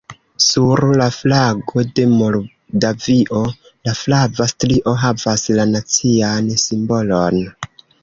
[0.43, 3.43] Sur la flago de Moldavio
[3.91, 7.43] la flava strio havas la nacian simbolon.